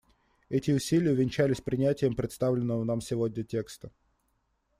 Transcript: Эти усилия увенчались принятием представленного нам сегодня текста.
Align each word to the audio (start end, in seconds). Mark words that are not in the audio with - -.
Эти 0.49 0.71
усилия 0.71 1.11
увенчались 1.11 1.61
принятием 1.61 2.15
представленного 2.15 2.83
нам 2.83 3.01
сегодня 3.01 3.43
текста. 3.43 3.91